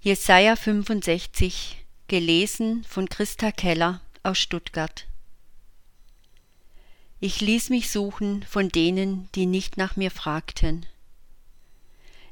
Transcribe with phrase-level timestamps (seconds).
[0.00, 5.08] Jesaja 65, gelesen von Christa Keller aus Stuttgart.
[7.18, 10.86] Ich ließ mich suchen von denen, die nicht nach mir fragten.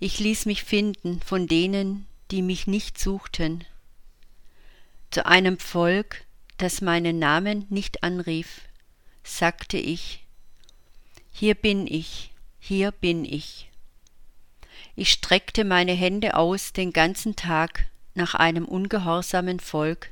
[0.00, 3.64] Ich ließ mich finden von denen, die mich nicht suchten.
[5.12, 6.24] Zu einem Volk,
[6.56, 8.62] das meinen Namen nicht anrief,
[9.22, 10.24] sagte ich,
[11.30, 13.71] Hier bin ich, hier bin ich.
[14.94, 20.10] Ich streckte meine Hände aus den ganzen Tag nach einem ungehorsamen Volk,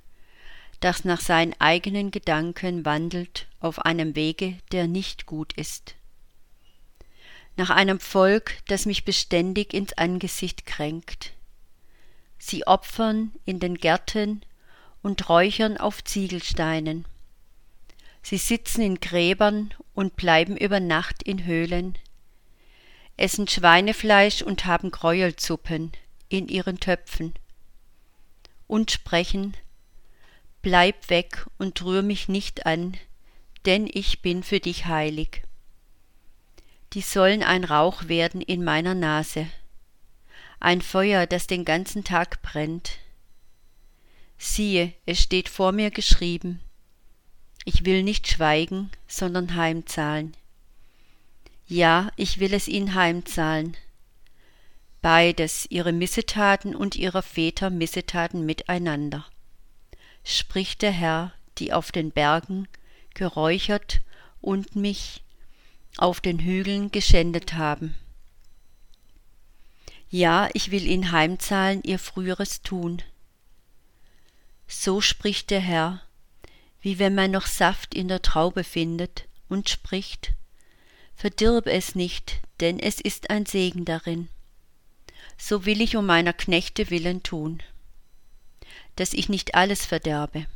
[0.80, 5.94] das nach seinen eigenen Gedanken wandelt auf einem Wege, der nicht gut ist.
[7.56, 11.34] Nach einem Volk, das mich beständig ins Angesicht kränkt.
[12.38, 14.40] Sie opfern in den Gärten
[15.02, 17.04] und räuchern auf Ziegelsteinen.
[18.22, 21.98] Sie sitzen in Gräbern und bleiben über Nacht in Höhlen,
[23.20, 25.92] essen Schweinefleisch und haben Gräuelsuppen
[26.28, 27.34] in ihren Töpfen
[28.66, 29.56] und sprechen,
[30.62, 32.98] Bleib weg und rühr mich nicht an,
[33.64, 35.42] denn ich bin für dich heilig.
[36.92, 39.46] Die sollen ein Rauch werden in meiner Nase,
[40.58, 42.98] ein Feuer, das den ganzen Tag brennt.
[44.36, 46.60] Siehe, es steht vor mir geschrieben,
[47.64, 50.36] ich will nicht schweigen, sondern heimzahlen.
[51.70, 53.76] Ja, ich will es ihnen heimzahlen.
[55.02, 59.24] Beides, ihre Missetaten und ihrer Väter Missetaten miteinander.
[60.24, 62.66] Spricht der Herr, die auf den Bergen
[63.14, 64.00] geräuchert
[64.40, 65.22] und mich
[65.96, 67.94] auf den Hügeln geschändet haben.
[70.08, 73.00] Ja, ich will ihnen heimzahlen ihr früheres Tun.
[74.66, 76.02] So spricht der Herr,
[76.80, 80.34] wie wenn man noch Saft in der Traube findet und spricht,
[81.20, 84.30] Verdirb es nicht, denn es ist ein Segen darin.
[85.36, 87.62] So will ich um meiner Knechte willen tun,
[88.96, 90.46] dass ich nicht alles verderbe.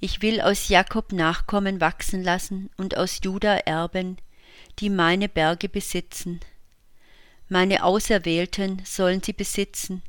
[0.00, 4.18] Ich will aus Jakob Nachkommen wachsen lassen und aus Juda Erben,
[4.80, 6.40] die meine Berge besitzen.
[7.48, 10.02] Meine Auserwählten sollen sie besitzen,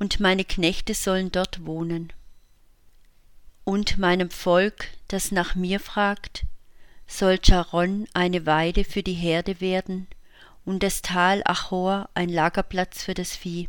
[0.00, 2.12] und meine Knechte sollen dort wohnen.
[3.62, 6.44] Und meinem Volk, das nach mir fragt,
[7.06, 10.06] soll Charon eine Weide für die Herde werden
[10.64, 13.68] und das Tal Achor ein Lagerplatz für das Vieh.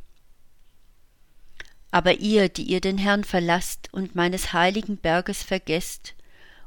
[1.92, 6.16] Aber ihr, die ihr den Herrn verlasst und meines heiligen Berges vergesst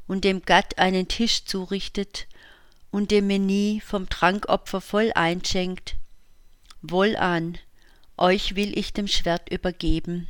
[0.07, 2.27] und dem Gatt einen Tisch zurichtet
[2.89, 5.95] und dem Meni vom Trankopfer voll einschenkt,
[6.81, 7.57] wohlan,
[8.17, 10.27] euch will ich dem Schwert übergeben,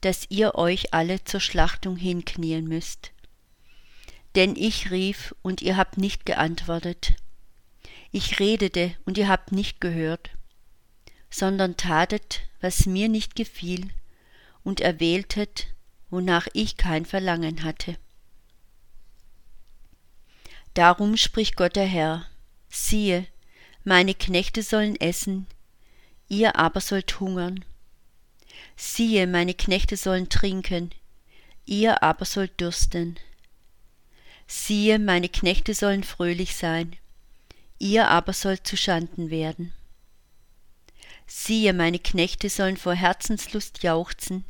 [0.00, 3.12] dass ihr euch alle zur Schlachtung hinknien müsst.
[4.34, 7.14] Denn ich rief, und ihr habt nicht geantwortet.
[8.10, 10.30] Ich redete, und ihr habt nicht gehört,
[11.30, 13.90] sondern tatet, was mir nicht gefiel,
[14.64, 15.68] und erwähltet,
[16.10, 17.96] wonach ich kein Verlangen hatte.
[20.74, 22.26] Darum spricht Gott der Herr,
[22.68, 23.26] siehe,
[23.84, 25.46] meine Knechte sollen essen,
[26.28, 27.64] ihr aber sollt hungern.
[28.76, 30.90] Siehe, meine Knechte sollen trinken,
[31.66, 33.18] ihr aber sollt dürsten.
[34.54, 36.94] Siehe, meine Knechte sollen fröhlich sein,
[37.78, 39.72] ihr aber sollt zu Schanden werden.
[41.26, 44.44] Siehe, meine Knechte sollen vor Herzenslust jauchzen,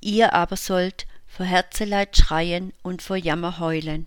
[0.00, 4.06] ihr aber sollt vor Herzeleid schreien und vor Jammer heulen.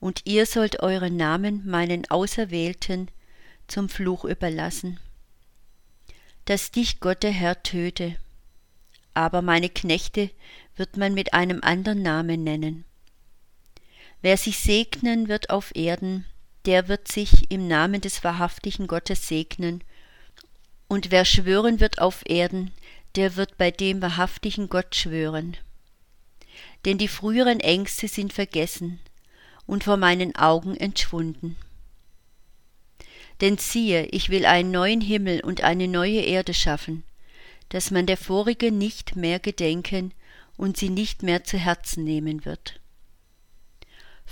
[0.00, 3.10] Und ihr sollt euren Namen meinen Auserwählten
[3.68, 4.98] zum Fluch überlassen.
[6.46, 8.16] Dass dich Gott der Herr töte,
[9.12, 10.30] aber meine Knechte
[10.74, 12.86] wird man mit einem andern Namen nennen.
[14.22, 16.24] Wer sich segnen wird auf Erden,
[16.64, 19.82] der wird sich im Namen des wahrhaftigen Gottes segnen,
[20.86, 22.70] und wer schwören wird auf Erden,
[23.16, 25.56] der wird bei dem wahrhaftigen Gott schwören.
[26.84, 29.00] Denn die früheren Ängste sind vergessen
[29.66, 31.56] und vor meinen Augen entschwunden.
[33.40, 37.02] Denn siehe, ich will einen neuen Himmel und eine neue Erde schaffen,
[37.70, 40.12] dass man der vorige nicht mehr gedenken
[40.56, 42.81] und sie nicht mehr zu Herzen nehmen wird.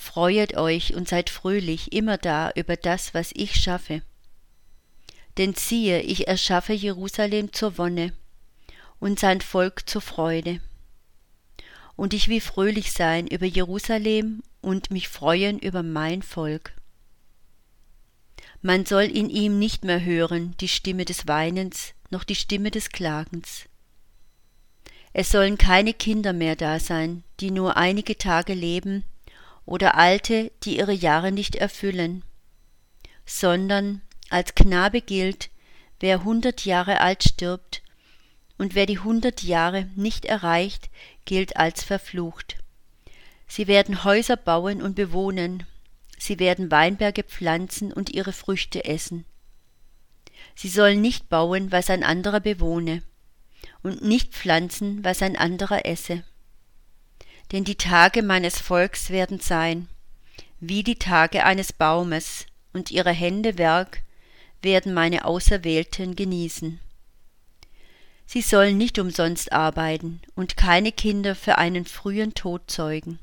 [0.00, 4.00] Freuet euch und seid fröhlich immer da über das, was ich schaffe.
[5.36, 8.14] Denn siehe, ich erschaffe Jerusalem zur Wonne
[8.98, 10.60] und sein Volk zur Freude.
[11.96, 16.72] Und ich will fröhlich sein über Jerusalem und mich freuen über mein Volk.
[18.62, 22.88] Man soll in ihm nicht mehr hören die Stimme des Weinens noch die Stimme des
[22.88, 23.66] Klagens.
[25.12, 29.04] Es sollen keine Kinder mehr da sein, die nur einige Tage leben
[29.66, 32.24] oder Alte, die ihre Jahre nicht erfüllen,
[33.24, 35.50] sondern als Knabe gilt,
[36.00, 37.82] wer hundert Jahre alt stirbt,
[38.58, 40.90] und wer die hundert Jahre nicht erreicht,
[41.24, 42.56] gilt als verflucht.
[43.46, 45.66] Sie werden Häuser bauen und bewohnen,
[46.18, 49.24] sie werden Weinberge pflanzen und ihre Früchte essen.
[50.54, 53.02] Sie sollen nicht bauen, was ein anderer bewohne,
[53.82, 56.22] und nicht pflanzen, was ein anderer esse.
[57.52, 59.88] Denn die Tage meines Volks werden sein,
[60.60, 64.02] wie die Tage eines Baumes, und ihre Hände Werk
[64.62, 66.78] werden meine Auserwählten genießen.
[68.26, 73.18] Sie sollen nicht umsonst arbeiten und keine Kinder für einen frühen Tod zeugen.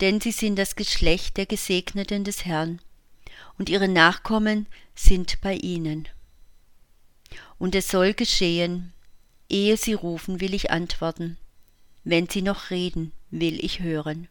[0.00, 2.80] Denn sie sind das Geschlecht der Gesegneten des Herrn,
[3.58, 6.08] und ihre Nachkommen sind bei ihnen.
[7.58, 8.94] Und es soll geschehen,
[9.50, 11.36] ehe sie rufen, will ich antworten,
[12.08, 14.28] wenn sie noch reden, will ich hören.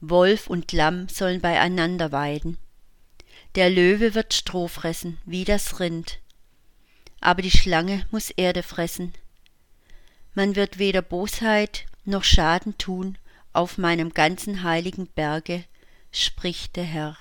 [0.00, 2.56] Wolf und Lamm sollen beieinander weiden.
[3.56, 6.20] Der Löwe wird Stroh fressen, wie das Rind.
[7.20, 9.12] Aber die Schlange muss Erde fressen.
[10.34, 13.18] Man wird weder Bosheit noch Schaden tun
[13.52, 15.64] auf meinem ganzen heiligen Berge,
[16.12, 17.16] spricht der Herr.